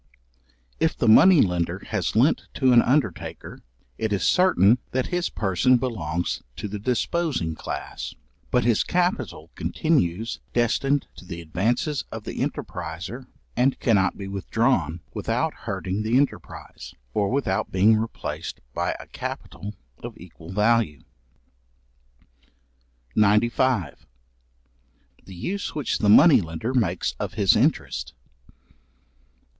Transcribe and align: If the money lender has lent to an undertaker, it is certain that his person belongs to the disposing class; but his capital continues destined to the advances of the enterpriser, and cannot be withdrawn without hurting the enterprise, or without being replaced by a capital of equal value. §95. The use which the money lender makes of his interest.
If 0.79 0.97
the 0.97 1.07
money 1.07 1.41
lender 1.41 1.83
has 1.89 2.15
lent 2.15 2.47
to 2.55 2.73
an 2.73 2.81
undertaker, 2.81 3.59
it 3.99 4.11
is 4.11 4.23
certain 4.23 4.79
that 4.93 5.05
his 5.13 5.29
person 5.29 5.77
belongs 5.77 6.41
to 6.55 6.67
the 6.67 6.79
disposing 6.79 7.53
class; 7.53 8.15
but 8.49 8.63
his 8.63 8.83
capital 8.83 9.51
continues 9.53 10.39
destined 10.53 11.05
to 11.17 11.25
the 11.25 11.39
advances 11.39 12.03
of 12.11 12.23
the 12.23 12.39
enterpriser, 12.41 13.27
and 13.55 13.79
cannot 13.79 14.17
be 14.17 14.27
withdrawn 14.27 15.01
without 15.13 15.53
hurting 15.53 16.01
the 16.01 16.17
enterprise, 16.17 16.95
or 17.13 17.29
without 17.29 17.71
being 17.71 17.95
replaced 17.95 18.59
by 18.73 18.93
a 18.99 19.05
capital 19.05 19.75
of 20.01 20.17
equal 20.17 20.49
value. 20.51 21.03
§95. 23.15 23.97
The 25.25 25.35
use 25.35 25.75
which 25.75 25.99
the 25.99 26.09
money 26.09 26.41
lender 26.41 26.73
makes 26.73 27.13
of 27.19 27.35
his 27.35 27.55
interest. 27.55 28.15